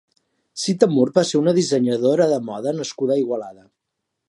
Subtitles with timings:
[0.61, 3.67] Sita Murt va ser una dissenyadora de moda nascuda a Igualada.